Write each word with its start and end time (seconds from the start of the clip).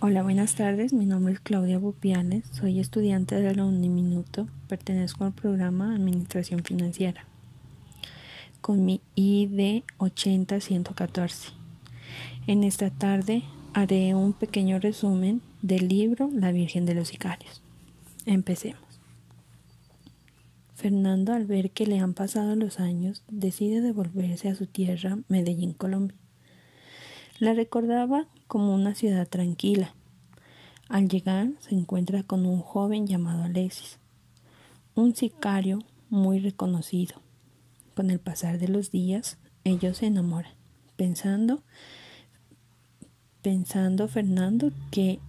Hola, 0.00 0.22
buenas 0.22 0.54
tardes. 0.54 0.92
Mi 0.92 1.06
nombre 1.06 1.32
es 1.32 1.40
Claudia 1.40 1.76
Bupiales. 1.76 2.44
Soy 2.52 2.78
estudiante 2.78 3.34
de 3.34 3.52
la 3.52 3.64
Uniminuto. 3.64 4.46
Pertenezco 4.68 5.24
al 5.24 5.32
programa 5.32 5.92
Administración 5.92 6.62
Financiera 6.62 7.26
con 8.60 8.84
mi 8.84 9.00
ID 9.16 9.82
80114. 9.96 11.48
En 12.46 12.62
esta 12.62 12.90
tarde 12.90 13.42
haré 13.74 14.14
un 14.14 14.34
pequeño 14.34 14.78
resumen 14.78 15.42
del 15.62 15.88
libro 15.88 16.30
La 16.32 16.52
Virgen 16.52 16.86
de 16.86 16.94
los 16.94 17.08
Sicarios. 17.08 17.60
Empecemos. 18.24 19.00
Fernando, 20.76 21.32
al 21.32 21.44
ver 21.44 21.72
que 21.72 21.88
le 21.88 21.98
han 21.98 22.14
pasado 22.14 22.54
los 22.54 22.78
años, 22.78 23.24
decide 23.28 23.80
devolverse 23.80 24.48
a 24.48 24.54
su 24.54 24.66
tierra, 24.66 25.18
Medellín, 25.26 25.72
Colombia. 25.72 26.16
La 27.40 27.54
recordaba 27.54 28.26
como 28.48 28.74
una 28.74 28.96
ciudad 28.96 29.28
tranquila. 29.28 29.94
Al 30.88 31.08
llegar 31.08 31.50
se 31.60 31.72
encuentra 31.72 32.24
con 32.24 32.44
un 32.44 32.60
joven 32.60 33.06
llamado 33.06 33.44
Alexis, 33.44 34.00
un 34.96 35.14
sicario 35.14 35.78
muy 36.10 36.40
reconocido. 36.40 37.22
Con 37.94 38.10
el 38.10 38.18
pasar 38.18 38.58
de 38.58 38.66
los 38.66 38.90
días, 38.90 39.38
ellos 39.62 39.98
se 39.98 40.06
enamoran, 40.06 40.50
pensando, 40.96 41.62
pensando 43.40 44.08
Fernando 44.08 44.72
que 44.90 45.20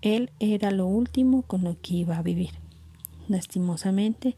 él 0.00 0.30
era 0.40 0.70
lo 0.70 0.86
último 0.86 1.42
con 1.42 1.64
lo 1.64 1.78
que 1.82 1.96
iba 1.96 2.16
a 2.16 2.22
vivir. 2.22 2.52
Lastimosamente, 3.28 4.36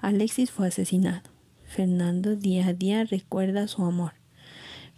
Alexis 0.00 0.50
fue 0.50 0.66
asesinado. 0.66 1.30
Fernando 1.64 2.34
día 2.34 2.66
a 2.66 2.72
día 2.72 3.04
recuerda 3.04 3.68
su 3.68 3.84
amor. 3.84 4.14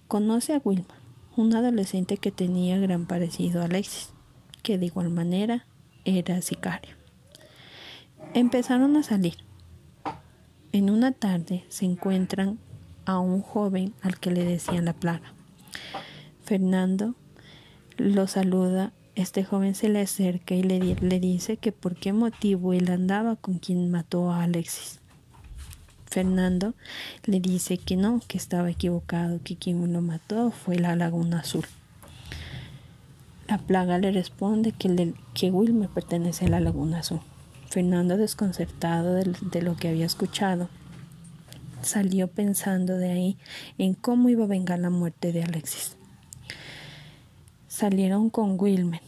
Conoce 0.07 0.55
a 0.55 0.63
Wilma, 0.65 0.98
un 1.39 1.55
adolescente 1.55 2.17
que 2.17 2.33
tenía 2.33 2.79
gran 2.79 3.07
parecido 3.07 3.63
a 3.63 3.67
Alexis, 3.67 4.11
que 4.63 4.77
de 4.77 4.87
igual 4.87 5.11
manera 5.11 5.67
era 6.05 6.43
sicario. 6.43 6.97
Empezaron 8.35 8.97
a 8.97 9.03
salir. 9.03 9.37
En 10.73 10.91
una 10.91 11.13
tarde 11.13 11.65
se 11.69 11.85
encuentran 11.85 12.59
a 13.07 13.21
un 13.21 13.41
joven 13.41 13.95
al 14.03 14.19
que 14.19 14.31
le 14.31 14.45
decían 14.45 14.85
la 14.85 14.93
plaga. 14.93 15.33
Fernando 16.43 17.15
lo 17.97 18.27
saluda, 18.27 18.93
este 19.15 19.45
joven 19.45 19.75
se 19.75 19.89
le 19.89 20.01
acerca 20.01 20.55
y 20.55 20.63
le, 20.63 20.79
le 20.79 21.21
dice 21.21 21.57
que 21.57 21.73
por 21.73 21.97
qué 21.97 22.13
motivo 22.13 22.73
él 22.73 22.91
andaba 22.91 23.37
con 23.37 23.59
quien 23.59 23.91
mató 23.91 24.31
a 24.31 24.43
Alexis. 24.43 25.01
Fernando 26.11 26.75
le 27.25 27.41
dice 27.41 27.79
que 27.79 27.97
no, 27.97 28.21
que 28.27 28.39
estaba 28.39 28.71
equivocado, 28.71 29.41
que 29.43 29.57
quien 29.57 29.93
lo 29.93 30.01
mató 30.01 30.51
fue 30.51 30.79
la 30.79 30.97
Laguna 30.97 31.41
Azul. 31.41 31.65
La 33.47 33.59
plaga 33.59 33.99
le 33.99 34.11
responde 34.13 34.73
que, 34.73 35.15
que 35.35 35.51
Wilmer 35.51 35.89
pertenece 35.89 36.47
a 36.47 36.49
la 36.49 36.61
Laguna 36.61 37.01
Azul. 37.01 37.21
Fernando, 37.69 38.17
desconcertado 38.17 39.15
de, 39.15 39.35
de 39.41 39.63
lo 39.63 39.77
que 39.77 39.89
había 39.89 40.07
escuchado, 40.07 40.69
salió 41.83 42.29
pensando 42.29 42.97
de 42.97 43.11
ahí 43.11 43.37
en 43.77 43.95
cómo 43.95 44.29
iba 44.29 44.45
a 44.45 44.49
vengar 44.49 44.79
la 44.79 44.91
muerte 44.91 45.33
de 45.33 45.43
Alexis. 45.43 45.97
Salieron 47.69 48.31
con 48.31 48.59
Wilmer. 48.59 49.03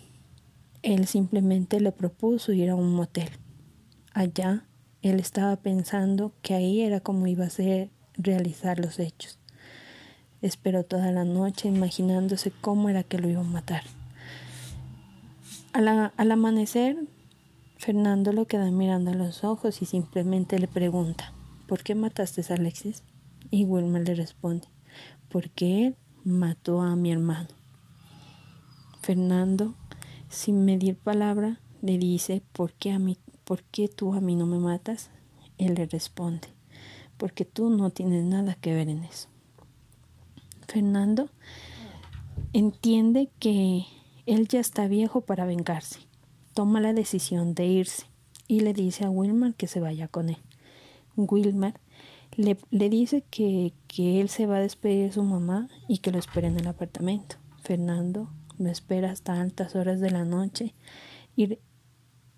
Él 0.83 1.07
simplemente 1.07 1.81
le 1.81 1.93
propuso 1.93 2.53
ir 2.53 2.71
a 2.71 2.75
un 2.75 2.95
motel. 2.95 3.31
Allá 4.13 4.65
él 5.03 5.19
estaba 5.19 5.57
pensando 5.57 6.33
que 6.43 6.55
ahí 6.55 6.83
era 6.83 7.01
como 7.01 7.27
iba 7.27 7.45
a 7.45 7.51
ser 7.51 7.91
realizar 8.15 8.79
los 8.79 8.99
hechos. 8.99 9.39
Esperó 10.43 10.85
toda 10.85 11.11
la 11.13 11.25
noche 11.25 11.69
imaginándose 11.69 12.51
cómo 12.51 12.89
era 12.89 13.03
que 13.03 13.19
lo 13.19 13.29
iba 13.29 13.41
a 13.41 13.45
matar. 13.45 13.83
Al, 15.73 15.89
al 15.89 16.33
amanecer, 16.33 16.97
Fernando 17.77 18.33
lo 18.33 18.47
queda 18.47 18.71
mirando 18.71 19.13
a 19.13 19.15
los 19.15 19.45
ojos 19.45 19.81
y 19.83 19.87
simplemente 19.87 20.59
le 20.59 20.69
pregunta, 20.69 21.33
¿por 21.67 21.83
qué 21.83 21.95
mataste 21.95 22.43
a 22.51 22.57
Alexis? 22.57 23.03
Y 23.51 23.65
Wilmer 23.65 24.07
le 24.07 24.15
responde, 24.15 24.69
porque 25.29 25.87
él 25.87 25.97
mató 26.25 26.83
a 26.83 26.97
mi 26.97 27.13
hermano. 27.13 27.49
Fernando, 29.01 29.75
sin 30.29 30.65
medir 30.65 30.97
palabra, 30.97 31.59
le 31.81 31.97
dice, 31.97 32.43
¿por 32.53 32.73
qué 32.75 32.93
a 32.93 32.99
mí 32.99 33.17
¿por 33.51 33.65
qué 33.65 33.89
tú 33.89 34.15
a 34.15 34.21
mí 34.21 34.37
no 34.37 34.47
me 34.47 34.61
matas? 34.61 35.11
Él 35.59 35.75
le 35.75 35.85
responde, 35.87 36.47
porque 37.17 37.45
tú 37.45 37.69
no 37.69 37.91
tienes 37.91 38.23
nada 38.23 38.55
que 38.55 38.73
ver 38.73 38.89
en 38.89 39.03
eso. 39.03 39.29
Fernando 40.69 41.31
entiende 42.53 43.29
que 43.41 43.87
él 44.27 44.47
ya 44.47 44.61
está 44.61 44.87
viejo 44.87 45.23
para 45.23 45.47
vengarse. 45.47 45.99
Toma 46.55 46.81
la 46.81 46.93
decisión 46.93 47.55
de 47.55 47.67
irse 47.67 48.07
y 48.47 48.61
le 48.61 48.73
dice 48.73 49.05
a 49.05 49.11
Wilmar 49.11 49.57
que 49.57 49.67
se 49.67 49.81
vaya 49.81 50.07
con 50.07 50.29
él. 50.29 50.39
Wilmar 51.17 51.81
le, 52.37 52.57
dice 52.71 53.25
que, 53.31 53.73
que, 53.89 54.21
él 54.21 54.29
se 54.29 54.47
va 54.47 54.59
a 54.59 54.61
despedir 54.61 55.07
de 55.07 55.13
su 55.13 55.25
mamá 55.25 55.69
y 55.89 55.99
que 55.99 56.13
lo 56.13 56.21
espere 56.21 56.47
en 56.47 56.61
el 56.61 56.69
apartamento. 56.69 57.35
Fernando 57.65 58.31
lo 58.59 58.71
espera 58.71 59.11
hasta 59.11 59.41
altas 59.41 59.75
horas 59.75 59.99
de 59.99 60.13
la 60.13 60.25
noche 60.25 60.73
y 61.35 61.59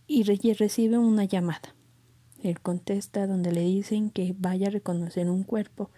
y 0.06 0.22
recibe 0.24 0.98
una 0.98 1.24
llamada. 1.24 1.74
Él 2.42 2.60
contesta 2.60 3.26
donde 3.26 3.52
le 3.52 3.60
dicen 3.60 4.10
que 4.10 4.34
vaya 4.36 4.66
a 4.66 4.70
reconocer 4.70 5.30
un 5.30 5.44
cuerpo, 5.44 5.90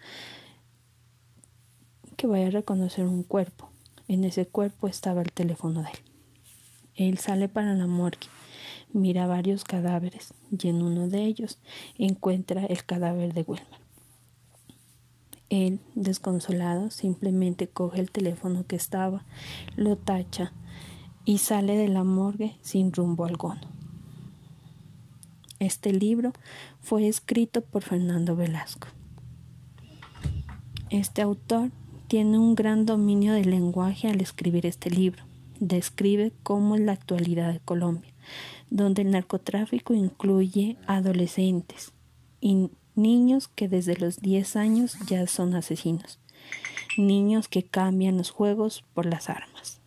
que 2.16 2.26
vaya 2.26 2.48
a 2.48 2.50
reconocer 2.50 3.06
un 3.06 3.22
cuerpo. 3.22 3.70
En 4.09 4.25
ese 4.25 4.47
cuerpo 4.47 4.87
estaba 4.87 5.22
el 5.22 5.32
teléfono 5.32 5.82
de 5.82 5.88
él. 5.88 5.98
Él 6.97 7.19
sale 7.19 7.48
para 7.48 7.75
la 7.75 7.87
morgue, 7.87 8.28
mira 8.93 9.26
varios 9.26 9.64
cadáveres 9.64 10.34
y 10.50 10.69
en 10.69 10.82
uno 10.82 11.09
de 11.09 11.25
ellos 11.25 11.59
encuentra 11.98 12.66
el 12.66 12.84
cadáver 12.84 13.32
de 13.32 13.43
Wilmer. 13.43 13.84
Él, 15.50 15.81
desconsolado, 15.94 16.91
simplemente 16.91 17.69
coge 17.69 18.00
el 18.00 18.10
teléfono 18.10 18.66
que 18.66 18.76
estaba, 18.76 19.25
lo 19.76 19.97
tacha 19.97 20.53
y 21.25 21.38
sale 21.38 21.76
de 21.76 21.88
la 21.88 22.04
morgue 22.04 22.56
sin 22.60 22.93
rumbo 22.93 23.25
alguno. 23.25 23.73
Este 25.64 25.94
libro 25.94 26.34
fue 26.82 27.08
escrito 27.08 27.62
por 27.62 27.82
Fernando 27.82 28.36
Velasco. 28.36 28.88
Este 30.91 31.22
autor 31.22 31.70
tiene 32.06 32.38
un 32.38 32.54
gran 32.54 32.84
dominio 32.84 33.32
del 33.32 33.50
lenguaje 33.50 34.08
al 34.08 34.20
escribir 34.20 34.66
este 34.66 34.91
libro. 34.91 35.25
Describe 35.60 36.32
cómo 36.42 36.75
es 36.75 36.82
la 36.82 36.92
actualidad 36.92 37.50
de 37.50 37.60
Colombia, 37.60 38.12
donde 38.69 39.02
el 39.02 39.10
narcotráfico 39.10 39.94
incluye 39.94 40.76
adolescentes 40.86 41.92
y 42.42 42.69
niños 42.94 43.48
que 43.48 43.66
desde 43.66 43.96
los 43.96 44.20
10 44.20 44.56
años 44.56 44.98
ya 45.08 45.26
son 45.26 45.54
asesinos, 45.54 46.20
niños 46.98 47.48
que 47.48 47.62
cambian 47.62 48.19
los 48.19 48.31
juegos 48.31 48.84
por 48.92 49.06
las 49.06 49.31
armas. 49.31 49.81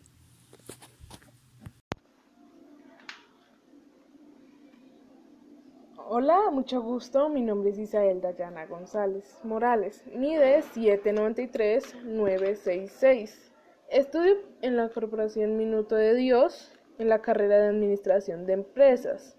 Hola, 6.20 6.50
mucho 6.50 6.82
gusto. 6.82 7.28
Mi 7.28 7.42
nombre 7.42 7.70
es 7.70 7.78
Isabel 7.78 8.20
Dayana 8.20 8.66
González 8.66 9.38
Morales. 9.44 10.02
Mi 10.16 10.32
ID 10.32 10.42
es 10.42 10.64
793966. 10.74 13.52
Estudio 13.88 14.34
en 14.60 14.76
la 14.76 14.88
Corporación 14.88 15.56
Minuto 15.56 15.94
de 15.94 16.16
Dios 16.16 16.76
en 16.98 17.08
la 17.08 17.22
carrera 17.22 17.60
de 17.60 17.68
Administración 17.68 18.46
de 18.46 18.54
Empresas. 18.54 19.36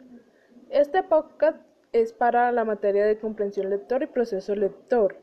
Este 0.70 1.04
podcast 1.04 1.58
es 1.92 2.14
para 2.14 2.50
la 2.54 2.64
materia 2.64 3.06
de 3.06 3.20
comprensión 3.20 3.70
lector 3.70 4.02
y 4.02 4.08
proceso 4.08 4.56
lector 4.56 5.18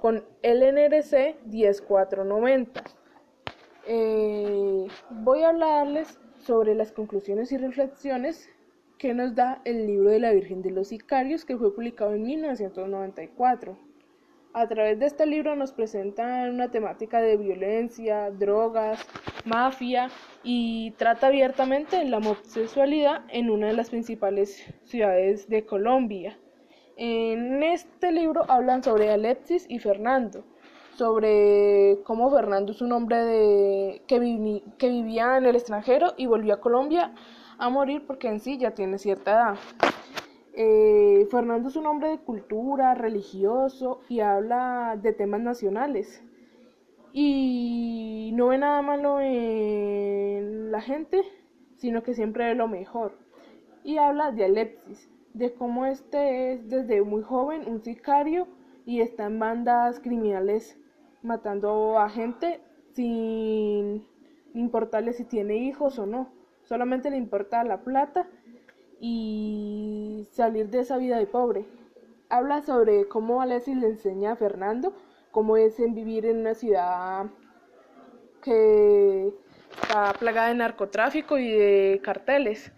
con 0.00 0.24
LNRC 0.42 1.36
10490. 1.44 2.84
Eh, 3.86 4.86
voy 5.10 5.42
a 5.42 5.50
hablarles 5.50 6.18
sobre 6.38 6.74
las 6.74 6.90
conclusiones 6.90 7.52
y 7.52 7.58
reflexiones 7.58 8.48
que 9.02 9.14
nos 9.14 9.34
da 9.34 9.60
el 9.64 9.88
libro 9.88 10.10
de 10.10 10.20
la 10.20 10.30
Virgen 10.30 10.62
de 10.62 10.70
los 10.70 10.86
Sicarios 10.86 11.44
que 11.44 11.56
fue 11.56 11.74
publicado 11.74 12.14
en 12.14 12.22
1994. 12.22 13.76
A 14.52 14.68
través 14.68 15.00
de 15.00 15.06
este 15.06 15.26
libro 15.26 15.56
nos 15.56 15.72
presentan 15.72 16.54
una 16.54 16.70
temática 16.70 17.20
de 17.20 17.36
violencia, 17.36 18.30
drogas, 18.30 19.04
mafia 19.44 20.08
y 20.44 20.92
trata 20.98 21.26
abiertamente 21.26 22.04
la 22.04 22.18
homosexualidad 22.18 23.24
en 23.28 23.50
una 23.50 23.66
de 23.66 23.72
las 23.72 23.90
principales 23.90 24.72
ciudades 24.84 25.48
de 25.48 25.66
Colombia. 25.66 26.38
En 26.96 27.64
este 27.64 28.12
libro 28.12 28.44
hablan 28.48 28.84
sobre 28.84 29.10
Alexis 29.10 29.66
y 29.68 29.80
Fernando, 29.80 30.44
sobre 30.94 31.98
cómo 32.04 32.30
Fernando 32.30 32.70
es 32.70 32.80
un 32.80 32.92
hombre 32.92 33.16
de, 33.16 34.02
que, 34.06 34.62
que 34.78 34.90
vivía 34.90 35.38
en 35.38 35.46
el 35.46 35.56
extranjero 35.56 36.14
y 36.16 36.26
volvió 36.26 36.54
a 36.54 36.60
Colombia 36.60 37.12
a 37.62 37.68
morir 37.68 38.04
porque 38.08 38.26
en 38.26 38.40
sí 38.40 38.58
ya 38.58 38.72
tiene 38.72 38.98
cierta 38.98 39.30
edad. 39.30 39.58
Eh, 40.52 41.28
Fernando 41.30 41.68
es 41.68 41.76
un 41.76 41.86
hombre 41.86 42.08
de 42.08 42.18
cultura, 42.18 42.94
religioso 42.96 44.00
y 44.08 44.18
habla 44.18 44.98
de 45.00 45.12
temas 45.12 45.42
nacionales. 45.42 46.24
Y 47.12 48.32
no 48.34 48.48
ve 48.48 48.58
nada 48.58 48.82
malo 48.82 49.20
en 49.20 50.72
la 50.72 50.80
gente, 50.80 51.22
sino 51.76 52.02
que 52.02 52.14
siempre 52.14 52.46
ve 52.46 52.56
lo 52.56 52.66
mejor. 52.66 53.16
Y 53.84 53.98
habla 53.98 54.32
de 54.32 54.46
Alexis, 54.46 55.08
de 55.32 55.54
cómo 55.54 55.86
este 55.86 56.54
es 56.54 56.68
desde 56.68 57.00
muy 57.02 57.22
joven 57.22 57.68
un 57.68 57.80
sicario 57.80 58.48
y 58.86 59.02
está 59.02 59.26
en 59.26 59.38
bandas 59.38 60.00
criminales 60.00 60.76
matando 61.22 61.96
a 62.00 62.08
gente 62.08 62.60
sin 62.94 64.04
importarle 64.52 65.12
si 65.12 65.24
tiene 65.24 65.58
hijos 65.58 66.00
o 66.00 66.06
no. 66.06 66.41
Solamente 66.64 67.10
le 67.10 67.16
importa 67.16 67.64
la 67.64 67.80
plata 67.82 68.28
y 69.00 70.28
salir 70.32 70.68
de 70.70 70.80
esa 70.80 70.96
vida 70.98 71.18
de 71.18 71.26
pobre. 71.26 71.64
Habla 72.28 72.62
sobre 72.62 73.08
cómo 73.08 73.42
Alexis 73.42 73.76
le 73.76 73.88
enseña 73.88 74.32
a 74.32 74.36
Fernando 74.36 74.94
cómo 75.32 75.56
es 75.56 75.80
en 75.80 75.94
vivir 75.94 76.26
en 76.26 76.40
una 76.40 76.54
ciudad 76.54 77.26
que 78.42 79.32
está 79.80 80.12
plagada 80.12 80.48
de 80.48 80.54
narcotráfico 80.54 81.38
y 81.38 81.50
de 81.50 82.00
carteles 82.04 82.70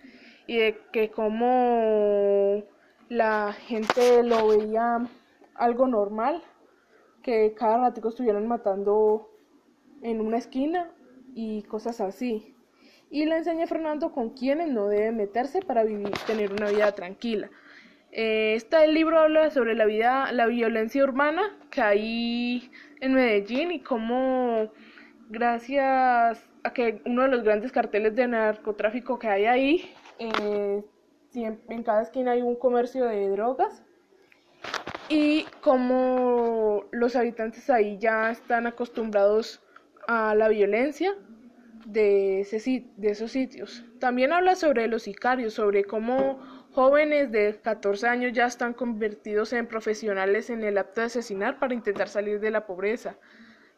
y 0.46 0.58
de 0.58 0.78
que 0.92 1.10
cómo 1.10 2.62
la 3.08 3.52
gente 3.52 4.22
lo 4.22 4.48
veía 4.48 5.06
algo 5.54 5.86
normal 5.86 6.42
que 7.22 7.54
cada 7.54 7.78
ratico 7.78 8.08
estuvieran 8.10 8.46
matando 8.46 9.28
en 10.02 10.20
una 10.20 10.38
esquina 10.38 10.90
y 11.34 11.62
cosas 11.64 12.00
así. 12.00 12.54
Y 13.14 13.26
le 13.26 13.37
enseña 13.37 13.62
a 13.62 13.69
Fernando 13.69 14.11
con 14.11 14.31
quienes 14.31 14.66
no 14.66 14.88
debe 14.88 15.12
meterse 15.12 15.62
para 15.62 15.84
vivir, 15.84 16.11
tener 16.26 16.52
una 16.52 16.69
vida 16.69 16.90
tranquila. 16.90 17.49
Eh, 18.11 18.55
este 18.56 18.88
libro 18.88 19.20
habla 19.20 19.50
sobre 19.50 19.76
la 19.76 19.84
vida, 19.84 20.32
la 20.32 20.46
violencia 20.46 21.05
urbana 21.05 21.56
que 21.70 21.81
hay 21.81 22.72
en 22.99 23.14
Medellín 23.14 23.70
y 23.70 23.78
cómo 23.78 24.69
gracias 25.28 26.44
a 26.64 26.72
que 26.72 27.02
uno 27.06 27.22
de 27.22 27.28
los 27.28 27.44
grandes 27.44 27.70
carteles 27.70 28.16
de 28.16 28.26
narcotráfico 28.26 29.17
que 29.17 29.28
hay 29.28 29.44
ahí, 29.44 29.94
eh, 30.19 30.82
en 31.37 31.82
cada 31.84 32.02
esquina 32.02 32.32
hay 32.32 32.43
un 32.43 32.56
comercio 32.56 33.05
de 33.05 33.28
drogas 33.28 33.84
y 35.08 35.46
como 35.60 36.82
los 36.90 37.14
habitantes 37.14 37.70
ahí 37.70 37.96
ya 37.96 38.32
están 38.32 38.67
acostumbrados 38.67 39.62
a 40.08 40.34
la 40.34 40.49
violencia 40.49 41.14
de, 41.86 42.40
ese, 42.40 42.86
de 42.96 43.10
esos 43.10 43.32
sitios. 43.32 43.84
También 43.98 44.32
habla 44.32 44.54
sobre 44.54 44.88
los 44.88 45.02
sicarios, 45.02 45.54
sobre 45.54 45.84
cómo 45.84 46.38
jóvenes 46.72 47.31
de 47.31 47.60
14 47.62 48.08
años 48.08 48.32
ya 48.32 48.46
están 48.46 48.75
convertidos 48.75 49.52
en 49.52 49.66
profesionales 49.66 50.50
en 50.50 50.64
el 50.64 50.78
acto 50.78 51.00
de 51.00 51.06
asesinar 51.06 51.58
para 51.58 51.75
intentar 51.75 52.08
salir 52.08 52.40
de 52.40 52.50
la 52.50 52.66
pobreza, 52.66 53.16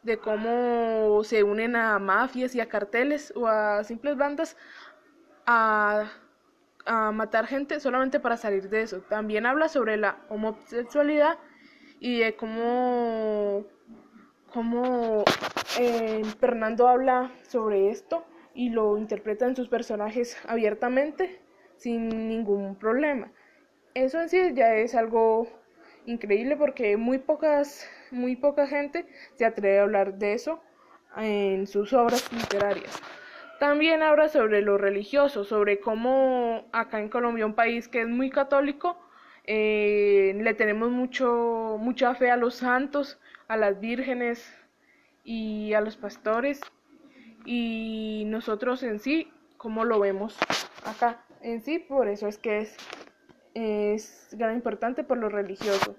de 0.03 0.17
cómo 0.17 1.23
se 1.23 1.43
unen 1.43 1.75
a 1.75 1.99
mafias 1.99 2.55
y 2.55 2.61
a 2.61 2.69
carteles 2.69 3.33
o 3.35 3.47
a 3.47 3.83
simples 3.83 4.17
bandas 4.17 4.57
a 5.45 6.09
a 6.87 7.11
matar 7.11 7.45
gente 7.47 7.79
solamente 7.79 8.19
para 8.19 8.37
salir 8.37 8.69
de 8.69 8.81
eso. 8.81 9.01
También 9.01 9.45
habla 9.45 9.67
sobre 9.67 9.97
la 9.97 10.17
homosexualidad 10.29 11.37
y 11.99 12.19
de 12.19 12.35
cómo, 12.35 13.65
cómo 14.57 15.23
eh, 15.79 16.23
Fernando 16.39 16.87
habla 16.87 17.31
sobre 17.43 17.91
esto 17.91 18.25
y 18.55 18.71
lo 18.71 18.97
interpreta 18.97 19.45
en 19.45 19.55
sus 19.55 19.69
personajes 19.69 20.35
abiertamente 20.47 21.39
sin 21.75 22.27
ningún 22.27 22.75
problema. 22.75 23.31
Eso 23.93 24.19
en 24.19 24.29
sí 24.29 24.39
ya 24.55 24.73
es 24.73 24.95
algo 24.95 25.47
increíble 26.07 26.57
porque 26.57 26.97
muy 26.97 27.19
pocas 27.19 27.87
muy 28.09 28.35
poca 28.35 28.65
gente 28.65 29.05
se 29.35 29.45
atreve 29.45 29.77
a 29.77 29.83
hablar 29.83 30.15
de 30.15 30.33
eso 30.33 30.59
en 31.17 31.67
sus 31.67 31.93
obras 31.93 32.27
literarias. 32.33 32.99
También 33.59 34.01
habla 34.01 34.27
sobre 34.27 34.63
lo 34.63 34.79
religioso, 34.79 35.43
sobre 35.43 35.79
cómo 35.79 36.65
acá 36.71 36.99
en 36.99 37.09
Colombia, 37.09 37.45
un 37.45 37.53
país 37.53 37.87
que 37.87 38.01
es 38.01 38.07
muy 38.07 38.31
católico, 38.31 38.97
eh, 39.43 40.35
le 40.35 40.53
tenemos 40.55 40.89
mucho, 40.89 41.77
mucha 41.79 42.15
fe 42.15 42.31
a 42.31 42.37
los 42.37 42.55
santos, 42.55 43.19
a 43.47 43.57
las 43.57 43.79
vírgenes 43.79 44.45
y 45.23 45.73
a 45.73 45.81
los 45.81 45.97
pastores. 45.97 46.61
Y 47.45 48.23
nosotros 48.27 48.83
en 48.83 48.99
sí, 48.99 49.31
¿cómo 49.57 49.85
lo 49.85 49.99
vemos 49.99 50.37
acá? 50.85 51.23
En 51.41 51.61
sí, 51.61 51.79
por 51.79 52.07
eso 52.07 52.27
es 52.27 52.37
que 52.37 52.59
es, 52.59 52.77
es 53.53 54.29
gran 54.31 54.55
importante 54.55 55.03
por 55.03 55.17
lo 55.17 55.29
religioso. 55.29 55.95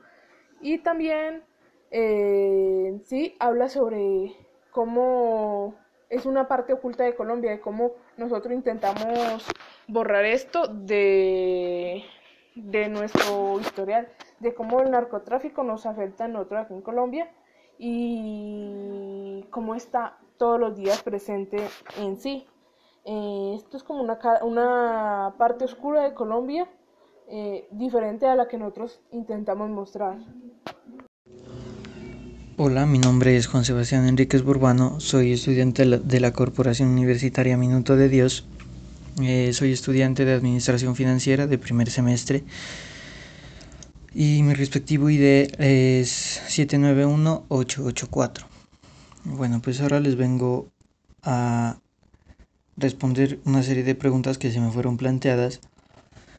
Y 0.61 0.79
también, 0.79 1.43
eh, 1.91 3.01
sí, 3.05 3.37
habla 3.39 3.69
sobre 3.69 4.35
cómo 4.71 5.75
es 6.11 6.27
una 6.27 6.49
parte 6.49 6.73
oculta 6.73 7.05
de 7.05 7.15
Colombia, 7.15 7.51
de 7.51 7.61
cómo 7.61 7.93
nosotros 8.17 8.53
intentamos 8.53 9.47
borrar 9.87 10.25
esto 10.25 10.67
de, 10.67 12.03
de 12.55 12.89
nuestro 12.89 13.61
historial, 13.61 14.09
de 14.41 14.55
cómo 14.55 14.81
el 14.81 14.91
narcotráfico 14.91 15.63
nos 15.65 15.87
afecta 15.87 16.25
a 16.25 16.29
nosotros 16.29 16.65
aquí 16.65 16.75
en 16.75 16.83
Colombia 16.83 17.31
y 17.79 19.45
cómo 19.51 19.75
está 19.75 20.19
todos 20.37 20.59
los 20.59 20.77
días 20.77 21.03
presente 21.03 21.59
en 21.99 22.17
sí. 22.21 22.47
Eh, 23.05 23.55
esto 23.57 23.77
es 23.77 23.83
como 23.83 24.03
una, 24.03 24.19
una 24.43 25.35
parte 25.39 25.65
oscura 25.65 26.03
de 26.03 26.15
Colombia, 26.15 26.69
eh, 27.31 27.69
diferente 27.71 28.27
a 28.27 28.35
la 28.35 28.49
que 28.49 28.59
nosotros 28.59 29.01
intentamos 29.13 29.71
mostrar. 29.71 30.19
Hola, 32.57 32.87
mi 32.87 32.99
nombre 32.99 33.37
es 33.37 33.47
Juan 33.47 33.65
Sebastián 33.65 34.07
Enríquez 34.09 34.43
Burbano, 34.43 34.99
soy 34.99 35.33
estudiante 35.33 35.87
de 35.87 36.21
la 36.21 36.33
Corporación 36.33 36.89
Universitaria 36.89 37.57
Minuto 37.57 37.97
de 37.97 38.09
Dios, 38.09 38.47
eh, 39.23 39.53
soy 39.53 39.73
estudiante 39.73 40.25
de 40.25 40.35
Administración 40.35 40.97
Financiera 40.97 41.47
de 41.47 41.57
primer 41.57 41.89
semestre 41.89 42.43
y 44.21 44.43
mi 44.43 44.53
respectivo 44.53 45.11
ID 45.11 45.55
es 45.61 46.43
791884. 46.49 48.49
Bueno, 49.23 49.63
pues 49.63 49.81
ahora 49.81 50.01
les 50.01 50.17
vengo 50.17 50.73
a 51.23 51.79
responder 52.77 53.39
una 53.45 53.63
serie 53.63 53.85
de 53.85 53.95
preguntas 53.95 54.37
que 54.37 54.51
se 54.51 54.59
me 54.59 54.73
fueron 54.73 54.97
planteadas 54.97 55.61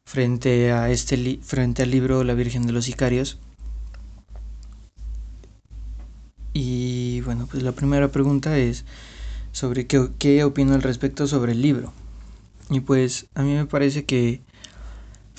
frente 0.03 0.73
a 0.73 0.89
este 0.89 1.39
frente 1.41 1.83
al 1.83 1.91
libro 1.91 2.25
La 2.25 2.33
Virgen 2.33 2.67
de 2.67 2.73
los 2.73 2.83
Sicarios 2.83 3.39
Y 6.51 7.21
bueno, 7.21 7.47
pues 7.49 7.63
la 7.63 7.71
primera 7.71 8.11
pregunta 8.11 8.57
es 8.57 8.83
sobre 9.53 9.87
qué, 9.87 10.09
qué 10.19 10.43
opino 10.43 10.73
al 10.73 10.81
respecto 10.81 11.27
sobre 11.27 11.53
el 11.53 11.61
libro. 11.61 11.93
Y 12.69 12.81
pues 12.81 13.27
a 13.35 13.43
mí 13.43 13.53
me 13.53 13.67
parece 13.67 14.03
que 14.03 14.41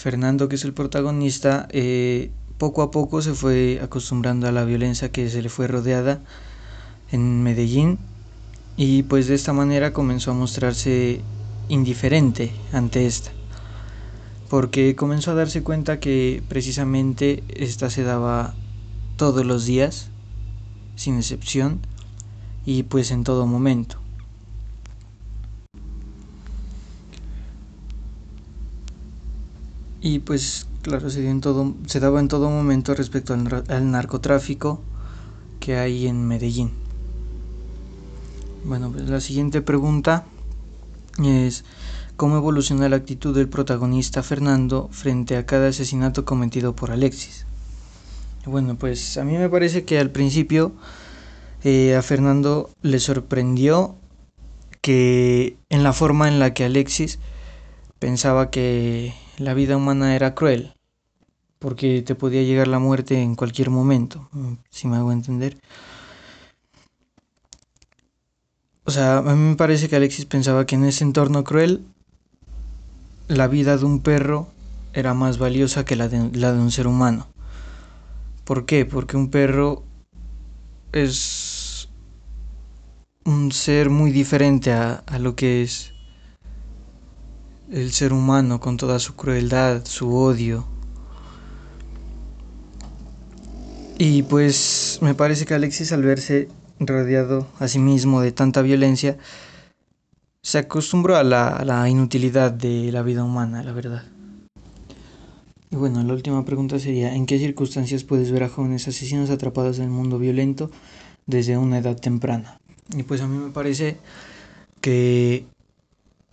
Fernando, 0.01 0.49
que 0.49 0.55
es 0.57 0.65
el 0.65 0.73
protagonista, 0.73 1.69
eh, 1.73 2.31
poco 2.57 2.81
a 2.81 2.91
poco 2.91 3.21
se 3.21 3.35
fue 3.35 3.81
acostumbrando 3.83 4.49
a 4.49 4.53
la 4.53 4.65
violencia 4.65 5.13
que 5.13 5.29
se 5.29 5.43
le 5.43 5.51
fue 5.51 5.67
rodeada 5.67 6.21
en 7.13 7.43
Medellín 7.43 7.99
y 8.79 9.03
pues 9.03 9.29
de 9.29 9.35
esta 9.35 9.53
manera 9.53 9.93
comenzó 9.93 10.31
a 10.31 10.35
mostrarse 10.35 11.21
indiferente 11.69 12.51
ante 12.73 13.07
esta 13.07 13.31
porque 14.49 14.97
comenzó 14.97 15.33
a 15.33 15.35
darse 15.35 15.63
cuenta 15.63 16.01
que 16.01 16.43
precisamente 16.49 17.45
esta 17.55 17.91
se 17.91 18.03
daba 18.03 18.55
todos 19.17 19.45
los 19.45 19.67
días 19.67 20.09
sin 20.97 21.19
excepción 21.19 21.79
y 22.65 22.85
pues 22.85 23.11
en 23.11 23.23
todo 23.23 23.47
momento. 23.47 23.99
Y 30.01 30.21
pues 30.21 30.67
claro, 30.83 31.11
se, 31.11 31.29
en 31.29 31.41
todo, 31.41 31.75
se 31.87 32.01
daba 32.01 32.21
en 32.21 32.29
todo 32.29 32.51
momento 32.51 32.95
respecto 32.95 33.35
al, 33.35 33.65
al 33.69 33.91
narcotráfico 33.91 34.81
que 35.59 35.77
hay 35.77 36.07
en 36.07 36.27
Medellín. 36.27 36.71
Bueno, 38.65 38.91
pues 38.91 39.09
la 39.09 39.21
siguiente 39.21 39.63
pregunta 39.63 40.25
es 41.23 41.65
cómo 42.17 42.37
evoluciona 42.37 42.89
la 42.89 42.97
actitud 42.97 43.35
del 43.35 43.49
protagonista 43.49 44.23
Fernando 44.23 44.89
frente 44.93 45.37
a 45.37 45.47
cada 45.47 45.69
asesinato 45.69 46.25
cometido 46.25 46.75
por 46.75 46.91
Alexis. 46.91 47.47
Bueno, 48.47 48.77
pues 48.77 49.19
a 49.19 49.25
mí 49.25 49.37
me 49.37 49.49
parece 49.49 49.85
que 49.85 49.99
al 49.99 50.11
principio 50.11 50.73
eh, 51.63 51.95
a 51.95 52.03
Fernando 52.03 52.71
le 52.83 52.99
sorprendió 52.99 53.97
que 54.81 55.57
en 55.69 55.83
la 55.83 55.93
forma 55.93 56.29
en 56.29 56.39
la 56.39 56.55
que 56.55 56.65
Alexis 56.65 57.19
pensaba 57.99 58.51
que 58.51 59.15
la 59.41 59.55
vida 59.55 59.77
humana 59.77 60.15
era 60.15 60.35
cruel, 60.35 60.75
porque 61.59 62.03
te 62.03 62.15
podía 62.15 62.43
llegar 62.43 62.69
la 62.69 62.79
muerte 62.79 63.21
en 63.21 63.35
cualquier 63.35 63.71
momento, 63.71 64.29
si 64.71 64.87
me 64.87 64.97
hago 64.97 65.13
entender. 65.13 65.59
O 68.85 68.91
sea, 68.91 69.19
a 69.19 69.23
mí 69.23 69.51
me 69.51 69.57
parece 69.57 69.89
que 69.89 69.97
Alexis 69.97 70.27
pensaba 70.27 70.67
que 70.67 70.75
en 70.75 70.85
ese 70.85 71.05
entorno 71.05 71.43
cruel 71.45 71.85
la 73.29 73.47
vida 73.49 73.77
de 73.77 73.85
un 73.85 74.01
perro 74.01 74.49
era 74.93 75.15
más 75.15 75.39
valiosa 75.39 75.85
que 75.85 75.97
la 75.97 76.09
de, 76.09 76.31
la 76.37 76.53
de 76.53 76.61
un 76.61 76.71
ser 76.71 76.87
humano. 76.87 77.29
¿Por 78.45 78.67
qué? 78.67 78.85
Porque 78.85 79.17
un 79.17 79.31
perro 79.31 79.85
es 80.93 81.89
un 83.25 83.53
ser 83.53 83.91
muy 83.91 84.11
diferente 84.11 84.73
a, 84.73 85.05
lo 85.21 85.37
que 85.37 85.63
es 85.63 85.90
el 87.71 87.93
ser 87.93 88.13
humano 88.13 88.61
con 88.61 88.77
toda 88.77 88.99
su 88.99 89.15
crueldad, 89.15 89.85
su 89.85 90.15
odio. 90.15 90.67
Y 93.99 94.23
pues 94.23 94.99
me 95.03 95.15
parece 95.15 95.45
que 95.45 95.55
Alexis 95.55 95.93
al 95.93 96.03
verse 96.03 96.49
rodeado 96.81 97.47
a 97.59 97.69
sí 97.69 97.79
mismo 97.79 98.23
de 98.23 98.33
tanta 98.33 98.63
violencia, 98.63 99.19
se 100.43 100.59
acostumbró 100.59 101.17
a 101.17 101.23
la, 101.23 101.63
la 101.65 101.89
inutilidad 101.89 102.51
de 102.51 102.91
la 102.91 103.03
vida 103.03 103.23
humana, 103.23 103.63
la 103.63 103.73
verdad. 103.73 104.05
Y 105.71 105.77
bueno, 105.77 106.03
la 106.03 106.15
última 106.15 106.45
pregunta 106.45 106.79
sería, 106.79 107.15
¿en 107.15 107.27
qué 107.27 107.39
circunstancias 107.39 108.03
puedes 108.03 108.33
ver 108.33 108.45
a 108.45 108.49
jóvenes 108.49 108.89
asesinos 108.89 109.31
atrapados 109.31 109.79
en 109.79 109.85
el 109.85 109.91
mundo 109.91 110.19
violento 110.19 110.71
desde 111.27 111.59
una 111.59 111.79
edad 111.79 111.97
temprana? 111.97 112.59
Y 112.97 113.05
pues 113.05 113.21
a 113.21 113.29
mí 113.29 113.37
me 113.37 113.51
parece 113.51 113.99
que 114.81 115.47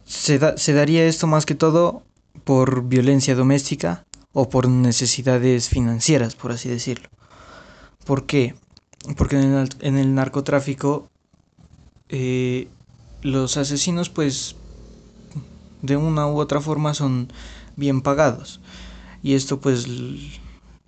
se, 0.07 0.39
da, 0.39 0.57
se 0.57 0.73
daría 0.73 1.05
esto 1.05 1.27
más 1.27 1.45
que 1.45 1.53
todo 1.53 2.01
por 2.45 2.87
violencia 2.87 3.35
doméstica 3.35 4.05
o 4.31 4.49
por 4.49 4.69
necesidades 4.69 5.67
financieras, 5.67 6.35
por 6.35 6.51
así 6.51 6.69
decirlo. 6.69 7.09
¿Por 8.05 8.25
qué? 8.25 8.55
Porque 9.17 9.37
en 9.39 9.53
el, 9.53 9.69
en 9.81 9.97
el 9.97 10.15
narcotráfico 10.15 11.09
eh, 12.09 12.69
los 13.21 13.57
asesinos 13.57 14.09
pues 14.09 14.55
de 15.81 15.97
una 15.97 16.27
u 16.27 16.39
otra 16.39 16.61
forma 16.61 16.93
son 16.93 17.27
bien 17.75 18.01
pagados 18.01 18.61
y 19.21 19.35
esto 19.35 19.59
pues 19.59 19.87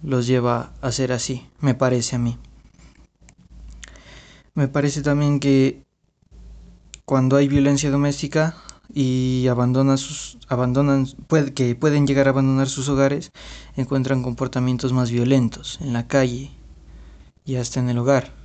los 0.01 0.27
lleva 0.27 0.71
a 0.81 0.91
ser 0.93 1.11
así, 1.11 1.45
me 1.59 1.75
parece 1.75 2.15
a 2.15 2.19
mí. 2.19 2.37
Me 4.53 4.67
parece 4.67 5.01
también 5.01 5.39
que 5.39 5.83
cuando 7.03 7.35
hay 7.35 7.47
violencia 7.47 7.91
doméstica 7.91 8.55
y 8.93 9.47
abandonan 9.47 9.97
sus 9.97 10.37
abandonan 10.47 11.07
que 11.53 11.75
pueden 11.75 12.07
llegar 12.07 12.27
a 12.27 12.31
abandonar 12.31 12.69
sus 12.69 12.89
hogares, 12.89 13.31
encuentran 13.75 14.23
comportamientos 14.23 14.93
más 14.93 15.11
violentos 15.11 15.79
en 15.81 15.93
la 15.93 16.07
calle 16.07 16.51
y 17.45 17.55
hasta 17.55 17.79
en 17.79 17.89
el 17.89 17.97
hogar. 17.97 18.38